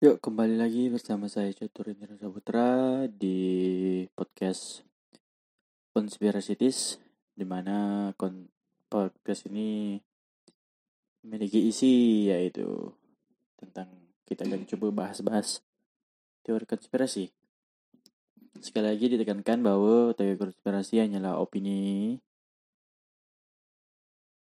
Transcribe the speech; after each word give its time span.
Yuk 0.00 0.16
kembali 0.16 0.56
lagi 0.56 0.88
bersama 0.88 1.28
saya 1.28 1.52
Catur 1.52 1.92
Indra 1.92 2.16
Saputra 2.16 3.04
di 3.04 4.00
podcast 4.16 4.80
Konspirasitis 5.92 6.96
di 7.36 7.44
mana 7.44 8.08
kon 8.16 8.48
podcast 8.88 9.44
ini 9.52 10.00
memiliki 11.20 11.68
isi 11.68 12.24
yaitu 12.32 12.96
tentang 13.60 13.92
kita 14.24 14.48
akan 14.48 14.64
coba 14.72 15.04
bahas-bahas 15.04 15.60
teori 16.48 16.64
konspirasi. 16.64 17.28
Sekali 18.56 18.96
lagi 18.96 19.04
ditekankan 19.12 19.60
bahwa 19.60 20.16
teori 20.16 20.40
konspirasi 20.40 21.04
hanyalah 21.04 21.36
opini 21.36 22.16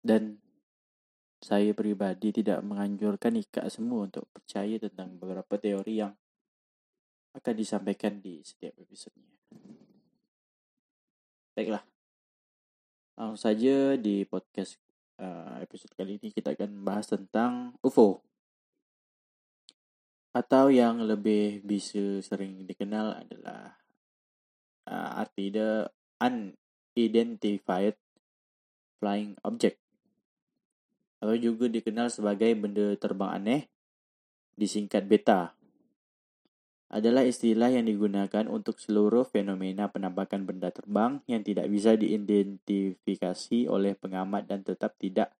dan 0.04 0.36
saya 1.46 1.70
pribadi 1.78 2.34
tidak 2.34 2.58
menganjurkan 2.66 3.38
Ika 3.38 3.70
semua 3.70 4.10
untuk 4.10 4.26
percaya 4.34 4.82
tentang 4.82 5.14
beberapa 5.14 5.54
teori 5.54 6.02
yang 6.02 6.10
akan 7.38 7.54
disampaikan 7.54 8.18
di 8.18 8.42
setiap 8.42 8.74
episodenya. 8.74 9.38
Baiklah, 11.54 11.86
langsung 13.14 13.38
saja 13.38 13.94
di 13.94 14.26
podcast 14.26 14.82
uh, 15.22 15.62
episode 15.62 15.94
kali 15.94 16.18
ini 16.18 16.34
kita 16.34 16.58
akan 16.58 16.82
membahas 16.82 17.14
tentang 17.14 17.78
UFO 17.78 18.26
atau 20.34 20.66
yang 20.66 20.98
lebih 21.06 21.62
bisa 21.62 22.26
sering 22.26 22.66
dikenal 22.66 23.22
adalah 23.22 23.78
uh, 24.90 25.22
arti 25.22 25.54
the 25.54 25.86
unidentified 26.18 27.94
flying 28.98 29.38
object 29.46 29.85
atau 31.18 31.34
juga 31.36 31.66
dikenal 31.70 32.12
sebagai 32.12 32.52
benda 32.56 32.94
terbang 33.00 33.30
aneh, 33.40 33.62
disingkat 34.56 35.04
beta, 35.04 35.56
adalah 36.86 37.26
istilah 37.26 37.66
yang 37.66 37.84
digunakan 37.90 38.46
untuk 38.46 38.78
seluruh 38.78 39.26
fenomena 39.26 39.90
penampakan 39.90 40.46
benda 40.46 40.70
terbang 40.70 41.18
yang 41.26 41.42
tidak 41.42 41.66
bisa 41.66 41.98
diidentifikasi 41.98 43.66
oleh 43.66 43.98
pengamat 43.98 44.46
dan 44.46 44.62
tetap 44.62 44.94
tidak 44.94 45.34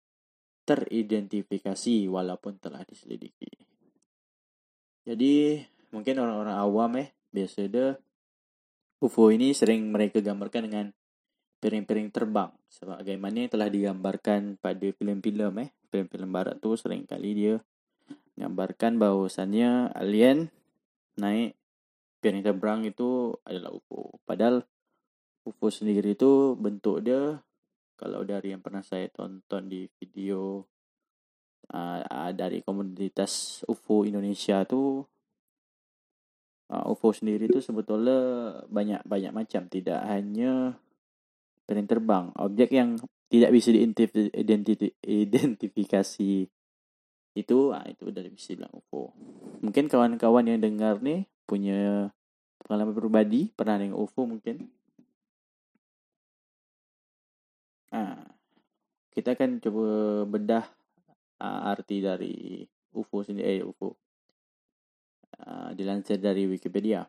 teridentifikasi 0.66 2.10
walaupun 2.10 2.58
telah 2.58 2.82
diselidiki. 2.82 3.46
Jadi 5.06 5.62
mungkin 5.94 6.18
orang-orang 6.18 6.56
awam 6.58 6.92
eh 6.98 7.14
biasa 7.30 7.70
deh 7.70 7.94
UFO 8.98 9.30
ini 9.30 9.54
sering 9.54 9.86
mereka 9.86 10.18
gambarkan 10.18 10.66
dengan 10.66 10.86
piring-piring 11.58 12.12
terbang. 12.12 12.50
Sebagaimana 12.68 13.46
yang 13.46 13.50
telah 13.52 13.68
digambarkan 13.72 14.60
pada 14.60 14.86
filem-filem 14.92 15.66
eh 15.66 15.70
filem-filem 15.88 16.30
barat 16.30 16.56
tu 16.60 16.76
sering 16.76 17.08
kali 17.08 17.32
dia 17.32 17.56
gambarkan 18.36 19.00
bahwasannya 19.00 19.96
alien 19.96 20.52
naik 21.16 21.56
piring 22.20 22.44
terbang 22.44 22.84
itu 22.84 23.32
adalah 23.48 23.72
UFO 23.72 24.20
padahal 24.28 24.60
UFO 25.48 25.72
sendiri 25.72 26.12
itu 26.12 26.52
bentuk 26.52 27.00
dia 27.00 27.40
kalau 27.96 28.28
dari 28.28 28.52
yang 28.52 28.60
pernah 28.60 28.84
saya 28.84 29.08
tonton 29.08 29.72
di 29.72 29.88
video 29.96 30.68
uh, 31.72 32.30
dari 32.36 32.60
komunitas 32.60 33.64
UFO 33.64 34.04
Indonesia 34.04 34.68
tu 34.68 35.00
uh, 36.70 36.84
UFO 36.92 37.10
sendiri 37.16 37.48
itu 37.48 37.64
sebetulnya 37.64 38.18
banyak 38.68 39.00
banyak 39.08 39.32
macam. 39.32 39.64
Tidak 39.66 40.00
hanya 40.12 40.76
piring 41.66 41.90
terbang, 41.90 42.30
objek 42.38 42.70
yang 42.70 42.94
tidak 43.26 43.50
bisa 43.50 43.74
diidentifikasi 43.74 46.32
itu, 47.36 47.58
ah 47.74 47.84
itu 47.84 48.08
udah 48.08 48.22
bisa 48.32 48.56
bilang 48.56 48.72
UFO. 48.72 49.12
Mungkin 49.60 49.92
kawan-kawan 49.92 50.48
yang 50.48 50.56
dengar 50.62 51.02
nih 51.02 51.26
punya 51.44 52.08
pengalaman 52.64 52.96
pribadi 52.96 53.52
pernah 53.52 53.76
dengan 53.76 53.98
UFO 53.98 54.24
mungkin. 54.24 54.72
Ah, 57.92 58.24
kita 59.12 59.36
akan 59.36 59.60
coba 59.60 60.24
bedah 60.28 60.64
uh, 61.40 61.70
arti 61.72 62.00
dari 62.00 62.64
UFO 62.96 63.20
sendiri, 63.20 63.60
eh, 63.60 63.64
UFO. 63.64 63.96
Uh, 65.36 65.76
dilansir 65.76 66.16
dari 66.16 66.48
Wikipedia. 66.48 67.04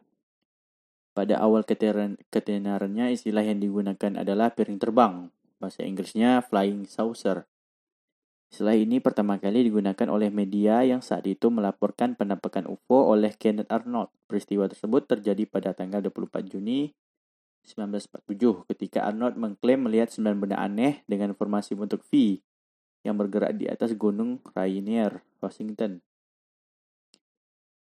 Pada 1.18 1.42
awal 1.42 1.66
ketenarannya, 1.66 3.10
istilah 3.10 3.42
yang 3.42 3.58
digunakan 3.58 4.22
adalah 4.22 4.54
piring 4.54 4.78
terbang. 4.78 5.34
Bahasa 5.58 5.82
Inggrisnya 5.82 6.46
flying 6.46 6.86
saucer. 6.86 7.50
Istilah 8.54 8.78
ini 8.78 9.02
pertama 9.02 9.42
kali 9.42 9.66
digunakan 9.66 10.06
oleh 10.14 10.30
media 10.30 10.86
yang 10.86 11.02
saat 11.02 11.26
itu 11.26 11.50
melaporkan 11.50 12.14
penampakan 12.14 12.70
UFO 12.70 13.18
oleh 13.18 13.34
Kenneth 13.34 13.74
Arnold. 13.74 14.14
Peristiwa 14.30 14.70
tersebut 14.70 15.10
terjadi 15.10 15.50
pada 15.50 15.74
tanggal 15.74 16.06
24 16.06 16.54
Juni 16.54 16.94
1947 17.66 18.70
ketika 18.70 19.10
Arnold 19.10 19.42
mengklaim 19.42 19.90
melihat 19.90 20.14
sembilan 20.14 20.38
benda 20.38 20.62
aneh 20.62 21.02
dengan 21.10 21.34
formasi 21.34 21.74
bentuk 21.74 22.06
V 22.14 22.38
yang 23.02 23.18
bergerak 23.18 23.58
di 23.58 23.66
atas 23.66 23.98
gunung 23.98 24.38
Rainier, 24.54 25.26
Washington. 25.42 25.98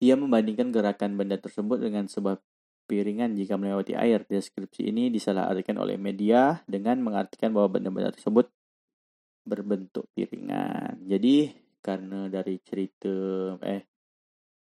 Ia 0.05 0.13
membandingkan 0.21 0.69
gerakan 0.69 1.17
benda 1.17 1.41
tersebut 1.41 1.81
dengan 1.81 2.05
sebuah 2.05 2.37
piringan 2.85 3.35
jika 3.35 3.55
melewati 3.55 3.95
air. 3.95 4.23
Deskripsi 4.27 4.91
ini 4.91 5.09
disalahartikan 5.09 5.79
oleh 5.79 5.95
media 5.99 6.61
dengan 6.67 6.99
mengartikan 7.01 7.55
bahwa 7.55 7.79
benda-benda 7.79 8.11
tersebut 8.13 8.51
berbentuk 9.43 10.07
piringan. 10.15 11.03
Jadi 11.03 11.51
karena 11.83 12.31
dari 12.31 12.55
cerita 12.63 13.11
eh 13.59 13.83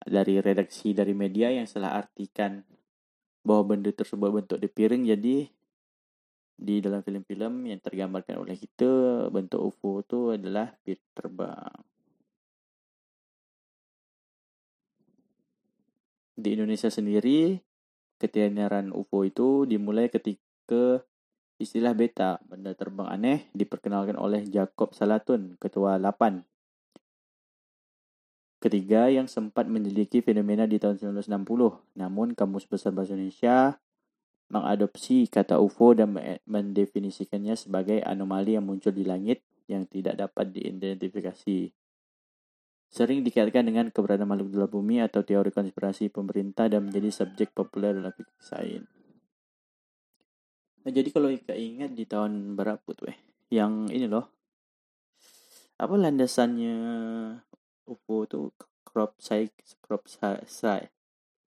dari 0.01 0.41
redaksi 0.41 0.95
dari 0.95 1.13
media 1.13 1.51
yang 1.53 1.67
salah 1.67 1.93
artikan 1.93 2.63
bahwa 3.45 3.75
benda 3.75 3.91
tersebut 3.93 4.29
bentuk 4.31 4.57
di 4.57 4.69
piring 4.69 5.03
jadi 5.11 5.37
di 6.61 6.75
dalam 6.77 7.01
film-film 7.01 7.65
yang 7.65 7.81
tergambarkan 7.81 8.45
oleh 8.45 8.53
kita 8.53 9.27
bentuk 9.33 9.57
UFO 9.59 10.05
itu 10.05 10.19
adalah 10.37 10.69
piring 10.85 11.09
terbang. 11.17 11.73
Di 16.37 16.57
Indonesia 16.57 16.89
sendiri 16.89 17.57
ketenaran 18.21 18.93
UFO 18.93 19.25
itu 19.25 19.65
dimulai 19.65 20.13
ketika 20.13 21.01
istilah 21.57 21.97
beta, 21.97 22.37
benda 22.45 22.77
terbang 22.77 23.09
aneh, 23.09 23.49
diperkenalkan 23.57 24.13
oleh 24.17 24.45
Jacob 24.45 24.93
Salatun, 24.93 25.57
ketua 25.57 25.97
8. 25.97 26.45
Ketiga 28.61 29.09
yang 29.09 29.25
sempat 29.25 29.65
menyelidiki 29.65 30.21
fenomena 30.21 30.69
di 30.69 30.77
tahun 30.77 31.01
1960, 31.17 31.97
namun 31.97 32.37
Kamus 32.37 32.69
Besar 32.69 32.93
Bahasa 32.93 33.17
Indonesia 33.17 33.81
mengadopsi 34.53 35.25
kata 35.25 35.57
UFO 35.57 35.97
dan 35.97 36.13
mendefinisikannya 36.45 37.57
sebagai 37.57 38.05
anomali 38.05 38.53
yang 38.53 38.67
muncul 38.67 38.93
di 38.93 39.01
langit 39.01 39.41
yang 39.65 39.87
tidak 39.89 40.19
dapat 40.19 40.53
diidentifikasi 40.53 41.73
sering 42.91 43.23
dikaitkan 43.23 43.63
dengan 43.63 43.87
keberadaan 43.87 44.27
makhluk 44.27 44.51
di 44.51 44.55
luar 44.59 44.67
bumi 44.67 44.99
atau 44.99 45.23
teori 45.23 45.47
konspirasi 45.47 46.11
pemerintah 46.11 46.67
dan 46.67 46.91
menjadi 46.91 47.23
subjek 47.23 47.55
populer 47.55 47.95
dalam 47.95 48.11
fikih 48.11 48.43
sains. 48.43 48.83
Nah, 50.81 50.91
jadi 50.91 51.07
kalau 51.13 51.31
Ika 51.31 51.55
ingat 51.55 51.95
di 51.95 52.03
tahun 52.03 52.59
berapa 52.59 52.83
tuh 52.91 53.15
eh? 53.15 53.17
Yang 53.47 53.73
ini 53.95 54.05
loh. 54.11 54.27
Apa 55.79 55.95
landasannya 55.95 56.75
UFO 57.87 58.27
tuh 58.27 58.51
crop 58.83 59.15
cycle 59.23 59.71
crop 59.79 60.03
cycle 60.11 60.91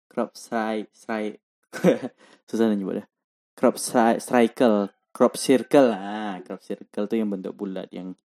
crop 0.06 0.32
cycle 0.38 1.42
susah 2.48 2.66
nyebut 2.70 3.02
ya. 3.02 3.06
Crop 3.58 3.82
cycle 3.82 4.94
crop 5.14 5.34
circle 5.38 5.90
ah 5.94 6.38
crop 6.46 6.62
circle 6.62 7.06
tuh 7.10 7.18
yang 7.18 7.30
bentuk 7.30 7.58
bulat 7.58 7.90
yang 7.90 8.18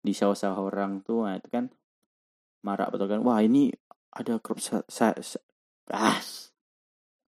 di 0.00 0.16
sawah-sawah 0.16 0.72
orang 0.72 1.04
tuh 1.04 1.28
nah, 1.28 1.36
itu 1.36 1.48
kan 1.52 1.68
marah 2.66 2.88
betul 2.92 3.08
kan? 3.08 3.20
Wah 3.24 3.40
ini 3.40 3.70
ada 4.10 4.38
crop 4.42 4.58
sa, 4.60 4.82
ah 5.90 6.18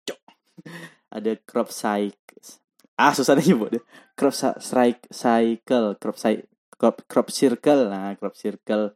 cok. 0.06 0.20
Ada 1.12 1.36
crop 1.44 1.68
cycle 1.68 2.62
ah 3.02 3.12
susah 3.12 3.34
nih 3.36 3.52
deh. 3.52 3.84
Crop 4.14 4.34
strike 4.36 5.08
cycle 5.10 5.96
crop 5.98 6.16
cycle 6.16 6.48
crop, 6.82 6.96
crop 7.06 7.28
circle. 7.30 7.86
Nah 7.90 8.14
crop 8.18 8.34
circle. 8.34 8.94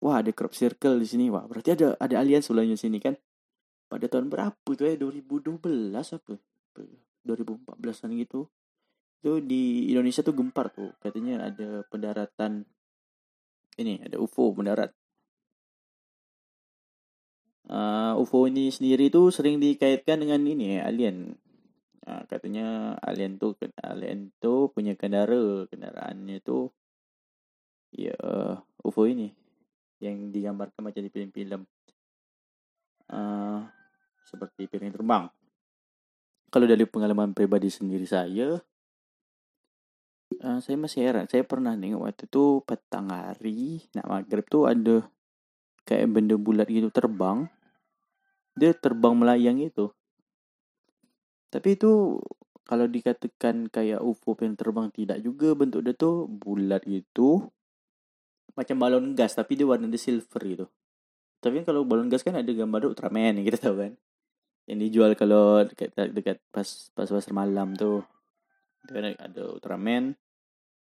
Wah 0.00 0.20
ada 0.20 0.30
crop 0.32 0.52
circle 0.52 0.96
di 1.00 1.06
sini. 1.08 1.28
Wah 1.32 1.44
berarti 1.44 1.76
ada 1.76 1.96
ada 2.00 2.14
alien 2.20 2.40
sebelumnya 2.40 2.76
sini 2.76 2.96
kan? 2.96 3.16
Pada 3.86 4.08
tahun 4.08 4.32
berapa 4.32 4.56
itu 4.72 4.82
ya? 4.82 4.96
2012 4.96 5.92
apa? 5.92 6.32
2014an 7.28 8.10
gitu. 8.16 8.40
Itu 9.20 9.40
di 9.44 9.92
Indonesia 9.92 10.24
tuh 10.24 10.34
gempar 10.36 10.72
tuh. 10.72 10.96
Katanya 11.00 11.52
ada 11.52 11.84
pendaratan 11.88 12.64
ini 13.76 14.00
ada 14.00 14.16
UFO 14.16 14.56
mendarat 14.56 14.92
uh, 17.70 18.18
UFO 18.20 18.46
ini 18.46 18.70
sendiri 18.70 19.10
itu 19.10 19.30
sering 19.30 19.58
dikaitkan 19.62 20.22
dengan 20.22 20.42
ini 20.42 20.78
ya, 20.78 20.90
alien. 20.90 21.36
Uh, 22.06 22.22
katanya 22.30 22.94
alien 23.02 23.34
tuh 23.34 23.58
alien 23.82 24.30
tuh 24.38 24.70
punya 24.70 24.94
kendara, 24.94 25.66
kendaraannya 25.66 26.38
tuh 26.42 26.70
ya 27.90 28.14
uh, 28.22 28.54
UFO 28.86 29.06
ini 29.10 29.34
yang 29.98 30.30
digambarkan 30.30 30.80
macam 30.84 31.00
di 31.02 31.10
film-film. 31.10 31.62
uh, 33.06 33.62
seperti 34.26 34.66
piring 34.66 34.90
terbang. 34.90 35.30
Kalau 36.50 36.66
dari 36.66 36.82
pengalaman 36.82 37.30
pribadi 37.30 37.70
sendiri 37.70 38.02
saya, 38.02 38.58
uh, 40.42 40.58
saya 40.58 40.76
masih 40.78 41.06
heran. 41.06 41.26
Saya 41.30 41.46
pernah 41.46 41.78
nengok 41.78 42.02
waktu 42.02 42.24
itu 42.26 42.44
petang 42.66 43.08
hari, 43.14 43.86
nak 43.94 44.06
maghrib 44.10 44.46
tuh 44.50 44.66
ada 44.66 45.06
kayak 45.86 46.10
benda 46.10 46.34
bulat 46.34 46.66
gitu 46.66 46.90
terbang. 46.90 47.46
Dia 48.56 48.72
terbang 48.72 49.12
melayang 49.12 49.60
itu. 49.60 49.92
Tapi 51.52 51.76
itu 51.76 52.20
kalau 52.66 52.90
dikatakan 52.90 53.70
kayak 53.70 54.02
UFO 54.02 54.34
yang 54.42 54.58
terbang 54.58 54.90
tidak 54.90 55.22
juga 55.22 55.54
bentuk 55.54 55.86
dia 55.86 55.94
tuh 55.94 56.26
bulat 56.26 56.82
gitu 56.82 57.46
macam 58.58 58.76
balon 58.82 59.14
gas 59.14 59.38
tapi 59.38 59.54
dia 59.54 59.68
warna 59.68 59.86
dia 59.86 60.02
silver 60.02 60.42
gitu 60.42 60.66
tapi 61.38 61.62
kan 61.62 61.64
kalau 61.70 61.86
balon 61.86 62.10
gas 62.10 62.26
kan 62.26 62.34
ada 62.34 62.50
gambar 62.50 62.90
Ultraman 62.90 63.38
yang 63.38 63.46
kita 63.54 63.70
tahu 63.70 63.76
kan 63.86 63.92
yang 64.66 64.82
dijual 64.82 65.14
kalau 65.14 65.62
dekat 65.62 65.94
dekat 65.94 66.42
pas 66.50 66.66
pas 66.90 67.06
pasar 67.06 67.30
malam 67.30 67.78
tuh 67.78 68.02
kan 68.90 69.14
ada 69.14 69.42
Ultraman 69.46 70.18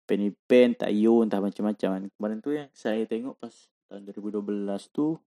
Penny 0.08 0.32
Pen, 0.32 0.72
Tayo, 0.72 1.20
entah 1.20 1.44
macam-macam 1.44 1.90
kan. 2.00 2.04
Kemarin 2.08 2.40
tuh 2.40 2.56
yang 2.56 2.72
saya 2.72 3.04
tengok 3.04 3.36
pas 3.44 3.52
tahun 3.92 4.08
2012 4.08 4.40
tuh 4.96 5.20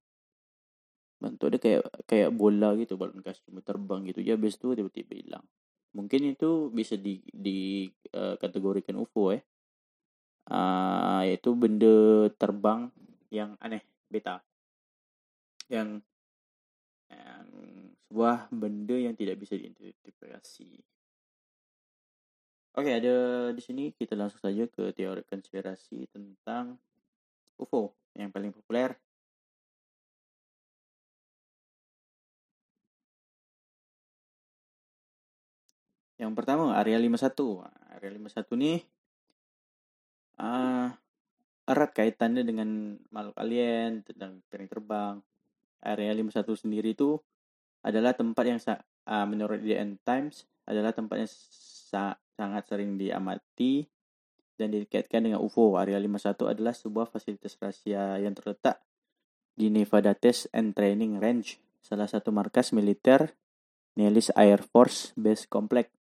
bentuk 1.20 1.52
dia 1.52 1.60
kayak 1.60 1.82
kayak 2.08 2.30
bola 2.32 2.72
gitu 2.80 2.96
balon 2.96 3.20
gas 3.20 3.38
cuma 3.44 3.60
terbang 3.60 4.08
gitu 4.08 4.24
ya 4.24 4.34
habis 4.40 4.56
itu 4.56 4.72
tiba-tiba 4.72 5.12
hilang 5.20 5.44
mungkin 5.92 6.32
itu 6.32 6.72
bisa 6.72 6.96
di 6.96 7.20
di 7.28 7.86
uh, 8.16 8.40
kategorikan 8.40 8.96
UFO 8.96 9.36
eh 9.36 9.42
uh, 10.48 11.22
yaitu 11.28 11.52
benda 11.52 12.26
terbang 12.40 12.88
yang 13.28 13.54
aneh 13.60 13.84
beta 14.08 14.40
yang 15.68 16.00
yang 17.10 17.46
sebuah 18.10 18.50
benda 18.50 18.98
yang 18.98 19.14
tidak 19.14 19.38
bisa 19.38 19.54
diidentifikasi. 19.54 20.70
Oke, 22.74 22.90
ada 22.90 23.14
di 23.54 23.62
sini 23.62 23.94
kita 23.94 24.18
langsung 24.18 24.42
saja 24.42 24.66
ke 24.66 24.90
teori 24.90 25.22
konspirasi 25.26 26.10
tentang 26.10 26.74
UFO 27.54 27.94
yang 28.18 28.34
paling 28.34 28.50
populer. 28.50 28.98
Yang 36.20 36.32
pertama, 36.36 36.76
Area 36.76 37.00
51. 37.00 37.96
Area 37.96 38.10
51 38.12 38.60
nih 38.60 38.78
uh, 40.40 40.88
erat 41.64 41.90
kaitannya 41.96 42.42
dengan 42.44 43.00
makhluk 43.08 43.36
alien 43.40 44.04
tentang 44.04 44.44
piring 44.52 44.68
terbang. 44.68 45.14
Area 45.80 46.12
51 46.12 46.44
sendiri 46.60 46.92
itu 46.92 47.16
adalah 47.80 48.12
tempat 48.12 48.44
yang 48.44 48.60
uh, 48.60 49.24
menurut 49.24 49.64
The 49.64 49.80
End 49.80 49.96
Times 50.04 50.44
adalah 50.68 50.92
tempat 50.92 51.24
yang 51.24 51.30
sa 51.32 52.20
sangat 52.36 52.68
sering 52.68 53.00
diamati 53.00 53.88
dan 54.60 54.76
dikaitkan 54.76 55.24
dengan 55.24 55.40
UFO. 55.40 55.80
Area 55.80 55.96
51 55.96 56.52
adalah 56.52 56.76
sebuah 56.76 57.08
fasilitas 57.08 57.56
rahasia 57.56 58.20
yang 58.20 58.36
terletak 58.36 58.80
di 59.56 59.72
Nevada 59.72 60.12
Test 60.12 60.48
and 60.52 60.72
Training 60.72 61.20
Range, 61.20 61.48
salah 61.80 62.08
satu 62.08 62.32
markas 62.32 62.72
militer 62.72 63.36
Nellis 63.96 64.32
Air 64.36 64.64
Force 64.64 65.12
Base 65.16 65.44
Complex 65.44 65.99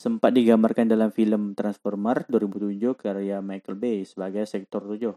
sempat 0.00 0.32
digambarkan 0.32 0.88
dalam 0.88 1.12
film 1.12 1.52
Transformer 1.52 2.24
2007 2.32 2.96
karya 2.96 3.44
Michael 3.44 3.76
Bay 3.76 4.08
sebagai 4.08 4.48
sektor 4.48 4.80
7. 4.88 5.12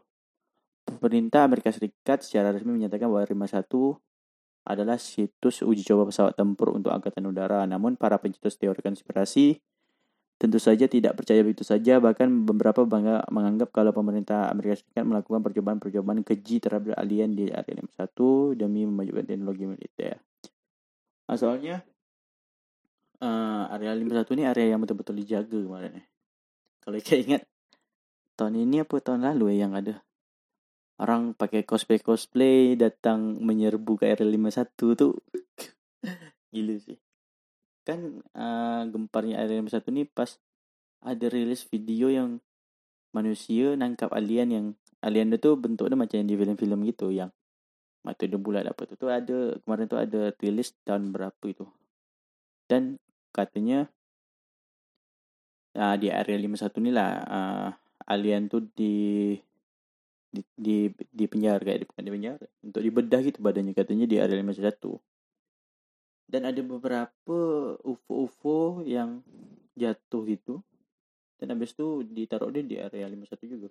Pemerintah 1.00 1.48
Amerika 1.48 1.72
Serikat 1.72 2.20
secara 2.28 2.52
resmi 2.52 2.76
menyatakan 2.76 3.08
bahwa 3.08 3.24
51 3.24 3.64
adalah 4.68 5.00
situs 5.00 5.64
uji 5.64 5.88
coba 5.88 6.12
pesawat 6.12 6.36
tempur 6.36 6.76
untuk 6.76 6.92
angkatan 6.92 7.24
udara. 7.32 7.64
Namun 7.64 7.96
para 7.96 8.20
pencetus 8.20 8.60
teori 8.60 8.84
konspirasi 8.84 9.56
tentu 10.36 10.60
saja 10.60 10.92
tidak 10.92 11.16
percaya 11.16 11.40
begitu 11.48 11.64
saja. 11.64 12.04
Bahkan 12.04 12.44
beberapa 12.44 12.84
bangga 12.84 13.24
menganggap 13.32 13.72
kalau 13.72 13.96
pemerintah 13.96 14.52
Amerika 14.52 14.84
Serikat 14.84 15.08
melakukan 15.08 15.48
percobaan-percobaan 15.48 16.28
keji 16.28 16.60
terhadap 16.60 17.00
alien 17.00 17.32
di 17.32 17.48
area 17.48 17.80
51 17.80 18.60
demi 18.60 18.84
memajukan 18.84 19.24
teknologi 19.24 19.64
militer. 19.64 20.20
Asalnya 21.32 21.88
uh, 23.22 23.70
area 23.70 23.94
51 23.94 24.34
ini 24.34 24.44
area 24.48 24.66
yang 24.74 24.82
betul-betul 24.82 25.20
dijaga 25.20 25.60
kemarin. 25.60 26.02
Kalau 26.82 26.98
kayak 26.98 27.22
ingat 27.28 27.44
tahun 28.34 28.66
ini 28.66 28.82
apa 28.82 28.96
tahun 28.98 29.22
lalu 29.30 29.54
ya 29.54 29.68
yang 29.68 29.74
ada 29.78 30.02
orang 30.98 31.38
pakai 31.38 31.68
cosplay 31.68 32.02
cosplay 32.02 32.74
datang 32.80 33.38
menyerbu 33.42 34.00
ke 34.02 34.10
area 34.10 34.26
51 34.26 34.74
tuh 34.98 35.14
gila 36.54 36.76
sih. 36.82 36.98
Kan 37.84 38.24
uh, 38.34 38.88
gemparnya 38.88 39.44
area 39.44 39.60
51 39.60 39.94
ini 39.94 40.04
pas 40.08 40.40
ada 41.04 41.26
rilis 41.28 41.68
video 41.68 42.08
yang 42.08 42.40
manusia 43.14 43.78
nangkap 43.78 44.10
alien 44.16 44.50
yang 44.50 44.66
alien 45.04 45.36
itu 45.36 45.54
bentuknya 45.60 46.00
macam 46.00 46.16
yang 46.24 46.30
di 46.32 46.36
film-film 46.40 46.80
gitu 46.88 47.12
yang 47.12 47.30
mata 48.04 48.28
dia 48.28 48.40
bulat 48.40 48.68
apa 48.68 48.84
tu 48.84 49.00
tu 49.00 49.08
ada 49.08 49.56
kemarin 49.64 49.86
tu 49.88 49.96
ada 50.00 50.36
rilis 50.40 50.76
tahun 50.84 51.12
berapa 51.16 51.44
itu 51.48 51.68
dan 52.70 53.00
katanya 53.34 53.90
uh, 55.76 55.96
di 55.98 56.08
area 56.10 56.38
51 56.38 56.86
ni 56.86 56.92
lah 56.94 57.12
uh, 57.24 57.70
alien 58.10 58.48
tu 58.52 58.64
di 58.74 59.36
di 60.34 60.42
di, 60.58 60.90
di 60.90 61.26
penjara 61.30 61.62
kayak 61.62 61.86
bukan 61.90 62.04
di 62.04 62.14
penjara 62.14 62.46
untuk 62.66 62.82
dibedah 62.82 63.20
gitu 63.22 63.40
badannya 63.42 63.74
katanya 63.78 64.06
di 64.10 64.18
area 64.18 64.42
51 64.42 64.98
dan 66.34 66.50
ada 66.50 66.62
beberapa 66.66 67.38
UFO-UFO 67.86 68.82
yang 68.90 69.22
jatuh 69.78 70.26
gitu 70.26 70.66
dan 71.38 71.54
habis 71.54 71.76
itu 71.76 72.02
ditaruh 72.08 72.50
dia 72.50 72.64
di 72.64 72.76
area 72.80 73.06
51 73.06 73.54
juga. 73.54 73.70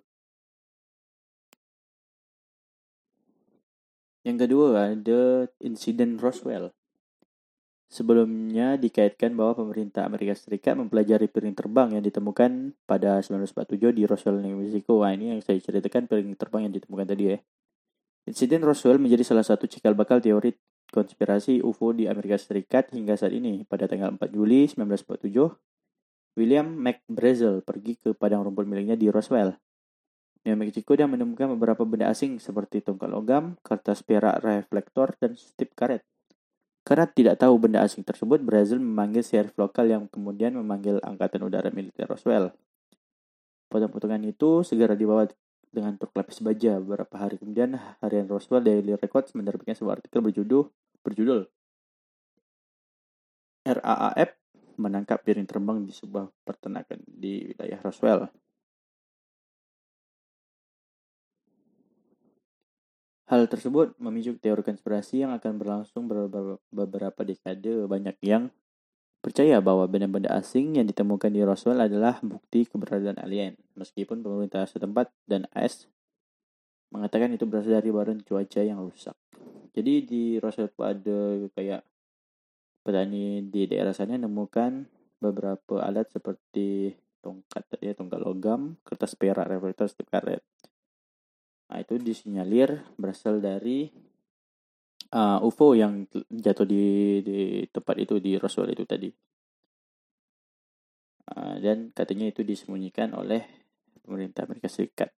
Yang 4.23 4.37
kedua 4.47 4.67
ada 4.95 5.51
insiden 5.59 6.15
Roswell 6.15 6.71
Sebelumnya 7.93 8.73
dikaitkan 8.73 9.37
bahwa 9.37 9.53
pemerintah 9.53 10.09
Amerika 10.09 10.33
Serikat 10.33 10.73
mempelajari 10.73 11.29
piring 11.29 11.53
terbang 11.53 11.93
yang 11.93 12.01
ditemukan 12.01 12.73
pada 12.89 13.21
1947 13.21 13.93
di 13.93 14.09
Roswell, 14.09 14.41
New 14.41 14.65
Mexico. 14.65 15.05
Wah, 15.05 15.13
ini 15.13 15.29
yang 15.29 15.45
saya 15.45 15.61
ceritakan 15.61 16.09
piring 16.09 16.33
terbang 16.33 16.65
yang 16.65 16.73
ditemukan 16.73 17.05
tadi 17.05 17.23
ya. 17.29 17.37
Insiden 18.25 18.65
Roswell 18.65 18.97
menjadi 18.97 19.21
salah 19.21 19.45
satu 19.45 19.69
cikal 19.69 19.93
bakal 19.93 20.25
teori 20.25 20.57
konspirasi 20.89 21.61
UFO 21.61 21.93
di 21.93 22.09
Amerika 22.09 22.41
Serikat 22.41 22.89
hingga 22.97 23.13
saat 23.13 23.29
ini. 23.29 23.61
Pada 23.61 23.85
tanggal 23.85 24.17
4 24.17 24.25
Juli 24.33 24.65
1947, 24.65 25.53
William 26.33 26.65
McBrazel 26.65 27.61
pergi 27.61 28.01
ke 28.01 28.17
padang 28.17 28.41
rumput 28.41 28.65
miliknya 28.65 28.97
di 28.97 29.13
Roswell, 29.13 29.53
New 30.49 30.57
Mexico 30.57 30.97
dan 30.97 31.13
menemukan 31.13 31.45
beberapa 31.53 31.85
benda 31.85 32.09
asing 32.09 32.41
seperti 32.41 32.81
tongkat 32.81 33.05
logam, 33.05 33.53
kertas 33.61 34.01
perak 34.01 34.41
reflektor, 34.41 35.13
dan 35.21 35.37
strip 35.37 35.77
karet. 35.77 36.01
Karena 36.83 37.07
tidak 37.07 37.39
tahu 37.39 37.55
benda 37.55 37.79
asing 37.79 38.03
tersebut, 38.03 38.43
Brazil 38.43 38.83
memanggil 38.83 39.23
sheriff 39.23 39.55
lokal 39.55 39.87
yang 39.87 40.03
kemudian 40.11 40.51
memanggil 40.59 40.99
Angkatan 40.99 41.47
Udara 41.47 41.71
Militer 41.71 42.03
Roswell. 42.11 42.51
Potong-potongan 43.71 44.19
itu 44.27 44.67
segera 44.67 44.91
dibawa 44.91 45.25
dengan 45.71 45.95
truk 45.95 46.11
lapis 46.13 46.43
baja. 46.43 46.77
Beberapa 46.83 47.15
hari 47.17 47.39
kemudian, 47.39 47.79
harian 48.03 48.27
Roswell 48.27 48.61
Daily 48.61 48.99
Records 48.99 49.31
menerbitkan 49.31 49.79
sebuah 49.79 50.03
artikel 50.03 50.19
berjudul, 50.19 50.67
berjudul 51.01 51.47
RAAF 53.63 54.29
menangkap 54.75 55.23
piring 55.23 55.47
terbang 55.47 55.87
di 55.87 55.95
sebuah 55.95 56.27
peternakan 56.43 56.99
di 57.07 57.47
wilayah 57.47 57.79
Roswell. 57.79 58.27
Hal 63.33 63.49
tersebut 63.49 63.97
memicu 63.97 64.37
teori 64.37 64.61
konspirasi 64.61 65.25
yang 65.25 65.33
akan 65.33 65.57
berlangsung 65.57 66.05
beberapa 66.69 67.17
dekade. 67.25 67.89
Banyak 67.89 68.21
yang 68.21 68.53
percaya 69.25 69.57
bahwa 69.57 69.89
benda-benda 69.89 70.29
asing 70.37 70.77
yang 70.77 70.85
ditemukan 70.85 71.33
di 71.33 71.41
Roswell 71.41 71.81
adalah 71.81 72.21
bukti 72.21 72.69
keberadaan 72.69 73.17
alien, 73.17 73.57
meskipun 73.73 74.21
pemerintah 74.21 74.69
setempat 74.69 75.09
dan 75.25 75.49
AS 75.49 75.89
mengatakan 76.93 77.33
itu 77.33 77.49
berasal 77.49 77.81
dari 77.81 77.89
badan 77.89 78.21
cuaca 78.21 78.61
yang 78.61 78.77
rusak. 78.77 79.17
Jadi 79.73 80.05
di 80.05 80.23
Roswell 80.37 80.69
ada 80.77 81.49
kayak 81.57 81.81
petani 82.85 83.49
di 83.49 83.65
daerah 83.65 83.97
sana 83.97 84.13
menemukan 84.13 84.85
beberapa 85.17 85.81
alat 85.81 86.05
seperti 86.13 86.93
tongkat 87.25 87.65
tadi 87.65 87.89
ya, 87.89 87.97
tongkat 87.97 88.21
logam, 88.21 88.77
kertas 88.85 89.17
perak, 89.17 89.49
reflektor, 89.49 89.89
karet. 90.05 90.45
Nah, 91.73 91.81
itu 91.81 91.97
disinyalir 91.97 92.85
berasal 93.01 93.41
dari 93.41 93.89
uh, 95.09 95.41
UFO 95.41 95.73
yang 95.73 96.05
jatuh 96.29 96.69
di, 96.69 97.17
di 97.25 97.65
tempat 97.65 97.97
itu 97.97 98.21
di 98.21 98.37
Roswell 98.37 98.77
itu 98.77 98.85
tadi. 98.85 99.09
Uh, 101.33 101.57
dan 101.57 101.89
katanya 101.89 102.29
itu 102.29 102.45
disembunyikan 102.45 103.17
oleh 103.17 103.41
pemerintah 104.05 104.45
Amerika 104.45 104.69
Serikat. 104.69 105.09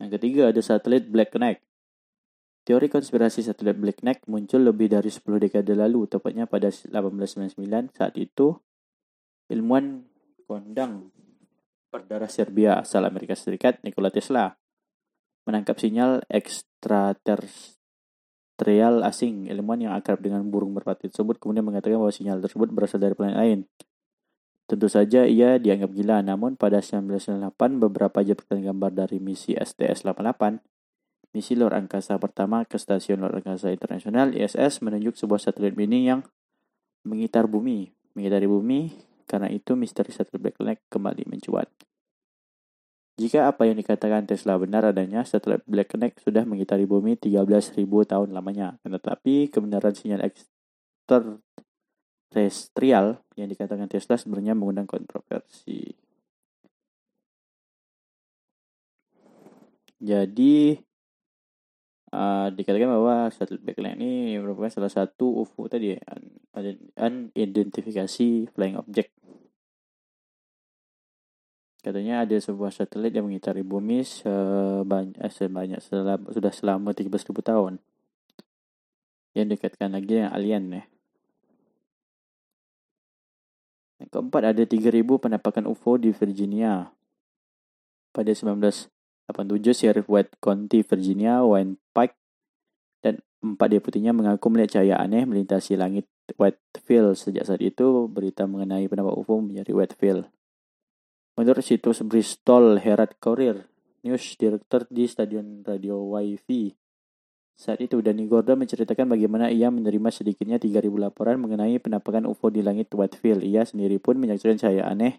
Yang 0.00 0.16
ketiga 0.16 0.48
ada 0.48 0.64
satelit 0.64 1.04
Black 1.12 1.36
Knight. 1.36 1.60
Teori 2.64 2.88
konspirasi 2.88 3.44
satelit 3.44 3.76
Black 3.76 4.00
Knight 4.00 4.24
muncul 4.32 4.64
lebih 4.64 4.88
dari 4.88 5.12
10 5.12 5.44
dekade 5.44 5.76
lalu, 5.76 6.08
tepatnya 6.08 6.48
pada 6.48 6.72
1899. 6.72 7.60
Saat 7.92 8.16
itu, 8.16 8.56
ilmuwan 9.52 10.08
kondang 10.48 11.12
berdarah 11.92 12.32
Serbia 12.32 12.80
asal 12.80 13.04
Amerika 13.04 13.36
Serikat, 13.36 13.84
Nikola 13.84 14.08
Tesla, 14.08 14.56
menangkap 15.48 15.80
sinyal 15.80 16.20
ekstraterrestrial 16.28 19.00
asing. 19.08 19.48
Ilmuwan 19.48 19.88
yang 19.88 19.96
akrab 19.96 20.20
dengan 20.20 20.44
burung 20.52 20.76
merpati 20.76 21.08
tersebut 21.08 21.40
kemudian 21.40 21.64
mengatakan 21.64 21.96
bahwa 21.96 22.12
sinyal 22.12 22.44
tersebut 22.44 22.68
berasal 22.68 23.00
dari 23.00 23.16
planet 23.16 23.40
lain. 23.40 23.64
Tentu 24.68 24.92
saja 24.92 25.24
ia 25.24 25.56
dianggap 25.56 25.96
gila, 25.96 26.20
namun 26.20 26.60
pada 26.60 26.84
1998 26.84 27.80
beberapa 27.80 28.20
jepretan 28.20 28.60
gambar 28.60 28.92
dari 28.92 29.16
misi 29.16 29.56
STS-88 29.56 30.60
Misi 31.36 31.52
luar 31.52 31.76
angkasa 31.76 32.16
pertama 32.16 32.64
ke 32.64 32.80
Stasiun 32.80 33.20
Luar 33.20 33.44
Angkasa 33.44 33.68
Internasional 33.68 34.32
ISS 34.32 34.80
menunjuk 34.80 35.12
sebuah 35.12 35.36
satelit 35.36 35.76
mini 35.76 36.08
yang 36.08 36.24
mengitar 37.04 37.44
bumi. 37.44 37.92
Mengitari 38.16 38.48
bumi, 38.48 38.96
karena 39.28 39.52
itu 39.52 39.76
misteri 39.76 40.08
satelit 40.08 40.40
Black 40.40 40.56
Knight 40.56 40.80
kembali 40.88 41.28
mencuat. 41.28 41.68
Jika 43.18 43.50
apa 43.50 43.66
yang 43.66 43.82
dikatakan 43.82 44.30
Tesla 44.30 44.54
benar 44.62 44.94
adanya, 44.94 45.26
satelit 45.26 45.66
Black 45.66 45.90
Knight 45.98 46.22
sudah 46.22 46.46
mengitari 46.46 46.86
bumi 46.86 47.18
13.000 47.18 47.74
tahun 47.82 48.30
lamanya. 48.30 48.78
Tetapi 48.86 49.50
kebenaran 49.50 49.90
sinyal 49.90 50.22
ekstraterrestrial 50.22 53.18
yang 53.34 53.50
dikatakan 53.50 53.90
Tesla 53.90 54.14
sebenarnya 54.14 54.54
mengundang 54.54 54.86
kontroversi. 54.86 55.98
Jadi, 59.98 60.78
uh, 62.14 62.54
dikatakan 62.54 62.86
bahwa 62.86 63.34
satelit 63.34 63.66
backlight 63.66 63.98
ini 63.98 64.38
merupakan 64.38 64.70
salah 64.70 64.94
satu 64.94 65.42
UFO 65.42 65.66
tadi 65.66 65.98
unidentifikasi 66.54 68.46
flying 68.54 68.78
object. 68.78 69.10
Katanya 71.78 72.26
ada 72.26 72.34
sebuah 72.34 72.74
satelit 72.74 73.14
yang 73.14 73.30
mengitari 73.30 73.62
bumi 73.62 74.02
sebanyak, 74.02 75.14
eh, 75.22 75.30
sebanyak 75.30 75.78
selama, 75.78 76.26
sudah 76.34 76.52
selama 76.52 76.90
13.000 76.90 77.38
tahun. 77.38 77.78
Yang 79.38 79.46
dikatakan 79.54 79.94
lagi 79.94 80.18
yang 80.18 80.34
alien 80.34 80.64
ya. 80.74 80.84
Yang 84.02 84.08
keempat 84.10 84.42
ada 84.54 84.62
3000 84.66 85.22
penampakan 85.22 85.70
UFO 85.70 85.94
di 85.98 86.10
Virginia. 86.10 86.90
Pada 88.10 88.30
19 88.34 88.90
87 89.28 89.76
Sheriff 89.76 90.08
White 90.08 90.40
County, 90.40 90.80
Virginia, 90.80 91.44
Wayne 91.44 91.76
Pike, 91.92 92.16
dan 93.04 93.20
empat 93.44 93.68
deputinya 93.76 94.16
mengaku 94.16 94.48
melihat 94.48 94.80
cahaya 94.80 94.96
aneh 94.96 95.28
melintasi 95.28 95.76
langit 95.76 96.08
Whitefield. 96.40 97.14
Sejak 97.14 97.44
saat 97.44 97.60
itu, 97.60 98.08
berita 98.08 98.48
mengenai 98.48 98.88
penampak 98.88 99.14
UFO 99.20 99.44
menjadi 99.44 99.70
Whitefield. 99.76 100.32
Menurut 101.38 101.62
situs 101.62 102.02
Bristol 102.02 102.82
Herald 102.82 103.14
Courier, 103.22 103.70
news 104.02 104.34
director 104.34 104.90
di 104.90 105.06
stadion 105.06 105.62
radio 105.62 106.02
WiFi 106.02 106.74
saat 107.58 107.82
itu, 107.82 107.98
Danny 107.98 108.30
Gordon 108.30 108.62
menceritakan 108.62 109.18
bagaimana 109.18 109.50
ia 109.50 109.66
menerima 109.66 110.14
sedikitnya 110.14 110.62
3.000 110.62 110.94
laporan 110.94 111.42
mengenai 111.42 111.82
penampakan 111.82 112.30
UFO 112.30 112.54
di 112.54 112.62
langit 112.62 112.86
Whitefield. 112.94 113.42
Ia 113.42 113.66
sendiri 113.66 113.98
pun 113.98 114.14
menyaksikan 114.14 114.54
cahaya 114.62 114.86
aneh 114.86 115.18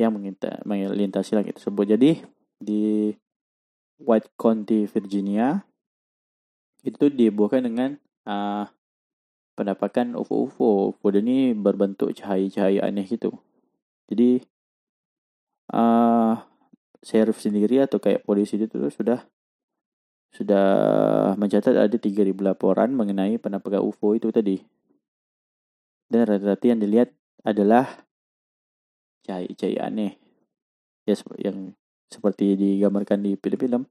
yang 0.00 0.16
melintasi 0.64 1.36
langit 1.36 1.60
tersebut. 1.60 1.84
Jadi, 1.84 2.24
di 2.56 3.12
White 4.00 4.32
County, 4.40 4.88
Virginia 4.88 5.60
itu 6.80 7.12
dibuahkan 7.12 7.68
dengan 7.68 8.00
uh, 8.24 8.64
penampakan 9.52 10.16
UFO-UFO. 10.16 10.96
UFO 10.96 11.08
ini 11.12 11.52
berbentuk 11.52 12.16
cahaya-cahaya 12.16 12.88
aneh 12.88 13.04
gitu. 13.04 13.36
Jadi 14.08 14.40
sheriff 17.00 17.40
sendiri 17.40 17.80
atau 17.80 17.98
kayak 18.00 18.24
polisi 18.24 18.60
itu 18.60 18.88
sudah 18.92 19.24
sudah 20.30 20.66
mencatat 21.34 21.74
ada 21.74 21.96
3000 21.98 22.30
laporan 22.38 22.94
mengenai 22.94 23.34
penampakan 23.42 23.82
UFO 23.82 24.14
itu 24.14 24.30
tadi. 24.30 24.62
Dan 26.06 26.26
rata-rata 26.26 26.64
yang 26.70 26.78
dilihat 26.78 27.10
adalah 27.42 28.06
cahaya-cahaya 29.26 29.90
aneh. 29.90 30.18
Ya, 31.02 31.18
yang 31.42 31.74
seperti 32.10 32.54
digambarkan 32.58 33.22
di 33.22 33.34
film-film 33.38 33.86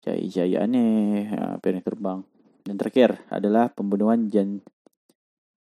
jaya-jaya 0.00 0.64
aneh 0.64 1.28
piring 1.60 1.84
terbang 1.84 2.20
dan 2.64 2.74
terakhir 2.80 3.20
adalah 3.28 3.68
pembunuhan 3.72 4.28
Jan 4.32 4.64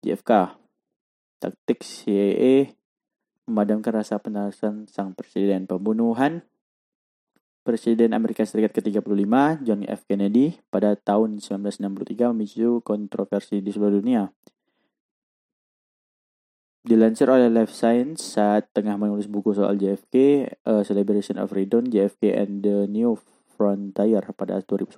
JFK 0.02 0.54
taktik 1.42 1.82
CIA 1.82 2.74
memadamkan 3.50 3.98
rasa 3.98 4.22
penasaran 4.22 4.86
sang 4.86 5.12
presiden 5.12 5.66
pembunuhan 5.66 6.46
Presiden 7.60 8.16
Amerika 8.16 8.40
Serikat 8.46 8.72
ke-35 8.72 9.60
John 9.66 9.84
F. 9.84 10.08
Kennedy 10.08 10.56
pada 10.72 10.96
tahun 10.96 11.44
1963 11.44 12.32
memicu 12.32 12.80
kontroversi 12.80 13.60
di 13.60 13.68
seluruh 13.68 14.00
dunia 14.00 14.32
Dilansir 16.80 17.28
oleh 17.28 17.52
Life 17.52 17.76
Science 17.76 18.24
saat 18.24 18.72
tengah 18.72 18.96
menulis 18.96 19.28
buku 19.28 19.52
soal 19.52 19.76
JFK, 19.76 20.48
A 20.64 20.80
Celebration 20.80 21.36
of 21.36 21.52
Freedom, 21.52 21.84
JFK 21.84 22.32
and 22.32 22.64
the 22.64 22.88
New 22.88 23.20
Frontier 23.52 24.24
pada 24.32 24.64
2010, 24.64 24.96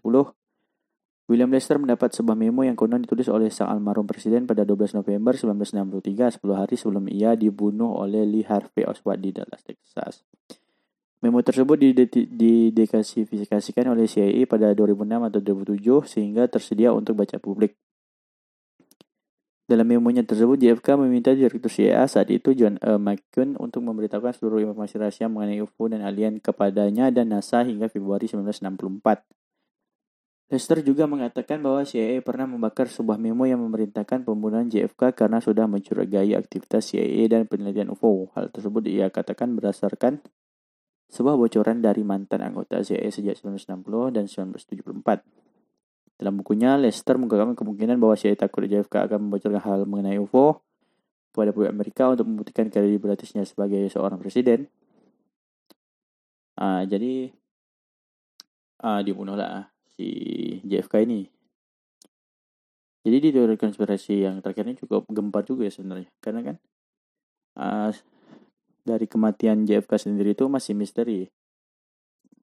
William 1.32 1.48
Lester 1.48 1.80
mendapat 1.80 2.12
sebuah 2.12 2.36
memo 2.36 2.60
yang 2.60 2.76
konon 2.76 3.00
ditulis 3.00 3.24
oleh 3.32 3.48
sang 3.48 3.72
almarhum 3.72 4.04
presiden 4.04 4.44
pada 4.44 4.68
12 4.68 5.00
November 5.00 5.32
1963, 5.32 6.36
10 6.36 6.44
hari 6.52 6.76
sebelum 6.76 7.08
ia 7.08 7.32
dibunuh 7.32 7.88
oleh 7.88 8.28
Lee 8.28 8.44
Harvey 8.44 8.84
Oswald 8.84 9.24
di 9.24 9.32
Dallas, 9.32 9.64
Texas. 9.64 10.28
Memo 11.24 11.40
tersebut 11.40 11.80
didekasifikasikan 11.80 13.88
oleh 13.88 14.04
CIA 14.04 14.44
pada 14.44 14.76
2006 14.76 15.32
atau 15.32 15.40
2007 15.40 16.04
sehingga 16.04 16.44
tersedia 16.52 16.92
untuk 16.92 17.16
baca 17.16 17.40
publik. 17.40 17.80
Dalam 19.64 19.88
memonya 19.88 20.28
tersebut, 20.28 20.60
JFK 20.60 21.00
meminta 21.00 21.32
Direktur 21.32 21.72
CIA 21.72 22.04
saat 22.12 22.28
itu 22.28 22.52
John 22.52 22.76
E. 22.76 23.00
McCune 23.00 23.56
untuk 23.56 23.80
memberitahukan 23.80 24.36
seluruh 24.36 24.68
informasi 24.68 25.00
rahasia 25.00 25.32
mengenai 25.32 25.64
UFO 25.64 25.88
dan 25.88 26.04
alien 26.04 26.44
kepadanya 26.44 27.08
dan 27.08 27.32
NASA 27.32 27.64
hingga 27.64 27.88
Februari 27.88 28.28
1964. 28.28 29.41
Lester 30.52 30.84
juga 30.84 31.08
mengatakan 31.08 31.64
bahwa 31.64 31.80
CIA 31.80 32.20
pernah 32.20 32.44
membakar 32.44 32.84
sebuah 32.84 33.16
memo 33.16 33.48
yang 33.48 33.64
memerintahkan 33.64 34.20
pembunuhan 34.28 34.68
JFK 34.68 35.16
karena 35.16 35.40
sudah 35.40 35.64
mencurigai 35.64 36.36
aktivitas 36.36 36.92
CIA 36.92 37.24
dan 37.32 37.48
penelitian 37.48 37.88
UFO. 37.88 38.28
Hal 38.36 38.52
tersebut 38.52 38.84
ia 38.84 39.08
katakan 39.08 39.56
berdasarkan 39.56 40.20
sebuah 41.08 41.40
bocoran 41.40 41.80
dari 41.80 42.04
mantan 42.04 42.44
anggota 42.44 42.84
CIA 42.84 43.08
sejak 43.08 43.40
1960 43.40 44.12
dan 44.12 44.28
1974. 44.28 46.20
Dalam 46.20 46.36
bukunya, 46.36 46.76
Lester 46.76 47.16
mengungkapkan 47.16 47.56
kemungkinan 47.56 47.96
bahwa 47.96 48.12
CIA 48.12 48.36
takut 48.36 48.68
JFK 48.68 49.08
akan 49.08 49.32
membocorkan 49.32 49.62
hal 49.64 49.88
mengenai 49.88 50.20
UFO 50.20 50.60
kepada 51.32 51.56
publik 51.56 51.72
Amerika 51.72 52.12
untuk 52.12 52.28
membuktikan 52.28 52.68
kredibilitasnya 52.68 53.48
sebagai 53.48 53.88
seorang 53.88 54.20
presiden. 54.20 54.68
Uh, 56.60 56.84
jadi 56.84 57.32
uh, 58.84 59.00
dibunuhlah 59.00 59.71
si 59.96 60.08
JFK 60.64 61.04
ini. 61.04 61.28
Jadi 63.02 63.16
di 63.18 63.28
teori 63.34 63.58
konspirasi 63.58 64.22
yang 64.22 64.38
terakhir 64.38 64.62
ini 64.70 64.78
cukup 64.78 65.10
gempar 65.10 65.42
juga 65.42 65.66
ya 65.66 65.72
sebenarnya. 65.74 66.10
Karena 66.22 66.40
kan 66.46 66.56
uh, 67.58 67.90
dari 68.86 69.06
kematian 69.10 69.66
JFK 69.66 70.10
sendiri 70.10 70.38
itu 70.38 70.46
masih 70.46 70.78
misteri. 70.78 71.26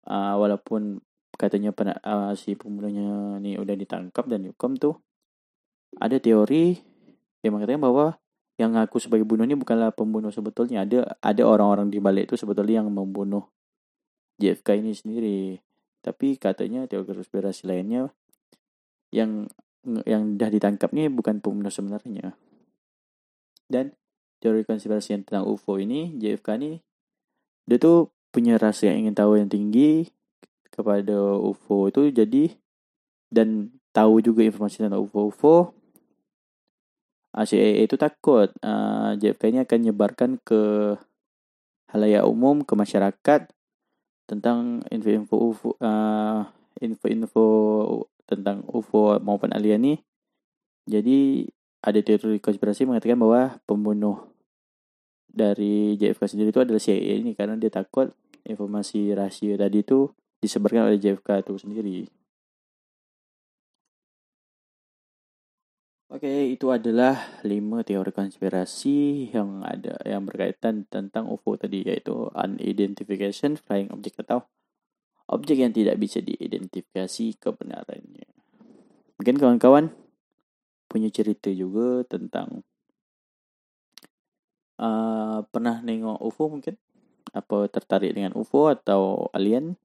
Uh, 0.03 0.35
walaupun 0.35 0.99
katanya 1.39 1.71
pen, 1.71 1.95
uh, 1.95 2.35
si 2.35 2.59
pembunuhnya 2.59 3.39
nih 3.39 3.55
udah 3.55 3.75
ditangkap 3.79 4.27
dan 4.27 4.43
dihukum 4.43 4.75
tuh 4.75 4.99
ada 5.95 6.19
teori 6.19 6.75
yang 7.39 7.55
mengatakan 7.55 7.79
bahwa 7.79 8.19
yang 8.59 8.75
ngaku 8.75 8.99
sebagai 8.99 9.23
bunuh 9.23 9.47
ini 9.47 9.55
bukanlah 9.55 9.95
pembunuh 9.95 10.35
sebetulnya 10.35 10.83
ada 10.83 11.15
ada 11.23 11.43
orang-orang 11.47 11.87
di 11.87 12.03
balik 12.03 12.27
itu 12.27 12.35
sebetulnya 12.35 12.83
yang 12.83 12.91
membunuh 12.91 13.47
JFK 14.43 14.83
ini 14.83 14.91
sendiri 14.91 15.39
tapi 15.99 16.39
katanya 16.39 16.87
teori 16.87 17.05
konspirasi 17.05 17.67
lainnya 17.67 18.11
yang 19.11 19.47
yang 20.05 20.35
dah 20.35 20.51
ditangkap 20.51 20.91
nih 20.91 21.07
bukan 21.07 21.39
pembunuh 21.39 21.71
sebenarnya. 21.71 22.35
Dan 23.69 23.95
teori 24.41 24.65
konspirasi 24.65 25.15
yang 25.15 25.23
tentang 25.27 25.45
UFO 25.45 25.77
ini 25.77 26.15
JFK 26.17 26.57
ini 26.59 26.71
dia 27.69 27.77
tuh 27.77 28.09
punya 28.33 28.57
rasa 28.57 28.89
yang 28.89 29.05
ingin 29.05 29.15
tahu 29.17 29.37
yang 29.37 29.49
tinggi 29.49 30.09
kepada 30.69 31.13
UFO 31.37 31.91
itu 31.91 32.09
jadi 32.09 32.55
dan 33.29 33.69
tahu 33.93 34.23
juga 34.23 34.41
informasi 34.45 34.81
tentang 34.85 35.05
UFO-UFO 35.05 35.77
CIA 37.39 37.85
itu 37.85 37.95
takut 37.95 38.49
uh, 38.65 39.13
eh, 39.13 39.21
JFK 39.21 39.53
ini 39.53 39.59
akan 39.61 39.77
menyebarkan 39.85 40.29
ke 40.41 40.61
halayak 41.93 42.25
umum 42.25 42.65
ke 42.65 42.73
masyarakat 42.73 43.41
tentang 44.29 44.85
info-info 44.93 45.33
UFO 45.33 45.69
uh, 45.81 46.45
info-info 46.77 47.45
tentang 48.29 48.61
UFO 48.69 49.17
maupun 49.17 49.49
alien 49.49 49.81
nih. 49.81 49.99
Jadi 50.85 51.49
ada 51.81 51.99
teori 52.05 52.37
konspirasi 52.37 52.85
mengatakan 52.85 53.17
bahwa 53.17 53.57
pembunuh 53.65 54.29
dari 55.25 55.97
JFK 55.97 56.37
sendiri 56.37 56.49
itu 56.53 56.61
adalah 56.61 56.81
CIA 56.81 57.25
ini 57.25 57.33
karena 57.33 57.57
dia 57.57 57.73
takut 57.73 58.13
informasi 58.45 59.13
rahasia 59.17 59.57
tadi 59.57 59.81
itu 59.81 60.13
disebarkan 60.41 60.93
oleh 60.93 61.01
JFK 61.01 61.41
itu 61.41 61.53
sendiri. 61.57 61.97
Oke, 66.09 66.57
itu 66.57 66.73
adalah 66.73 67.37
lima 67.45 67.85
teori 67.85 68.09
konspirasi 68.09 69.29
yang 69.29 69.61
ada 69.61 69.93
yang 70.01 70.25
berkaitan 70.25 70.89
tentang 70.89 71.29
UFO 71.29 71.53
tadi 71.53 71.85
yaitu 71.85 72.33
unidentification 72.33 73.53
flying 73.61 73.93
object 73.93 74.17
atau 74.25 74.49
objek 75.29 75.61
yang 75.61 75.69
tidak 75.69 76.01
bisa 76.01 76.17
diidentifikasi 76.17 77.37
kebenarannya. 77.37 78.25
Mungkin 79.21 79.37
kawan-kawan 79.37 79.93
punya 80.89 81.13
cerita 81.13 81.53
juga 81.53 82.01
tentang 82.09 82.65
uh, 84.81 85.45
pernah 85.45 85.85
nengok 85.85 86.25
UFO 86.25 86.49
mungkin? 86.49 86.73
Apa 87.37 87.69
tertarik 87.69 88.17
dengan 88.17 88.33
UFO 88.33 88.73
atau 88.73 89.29
alien? 89.29 89.77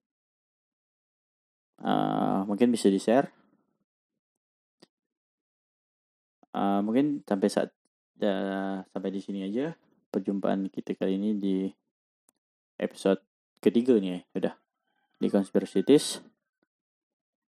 Uh, 1.84 2.48
mungkin 2.48 2.72
bisa 2.72 2.88
di-share 2.88 3.43
uh, 6.54 6.80
mungkin 6.80 7.20
sampai 7.26 7.48
saat 7.50 7.70
uh, 8.22 8.80
sampai 8.88 9.10
di 9.10 9.20
sini 9.20 9.44
aja 9.44 9.74
perjumpaan 10.08 10.70
kita 10.70 10.94
kali 10.94 11.18
ini 11.18 11.30
di 11.36 11.56
episode 12.78 13.20
ketiga 13.58 13.98
nih 13.98 14.22
ya 14.22 14.38
udah 14.38 14.54
di 15.18 15.28
conspiracies 15.30 16.22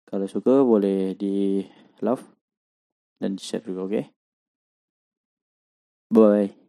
kalau 0.06 0.28
suka 0.28 0.62
boleh 0.62 1.18
di 1.18 1.66
love 2.04 2.26
dan 3.22 3.38
di 3.38 3.42
share 3.42 3.64
juga 3.66 3.82
oke? 3.86 3.92
Okay? 3.92 4.06
bye 6.12 6.61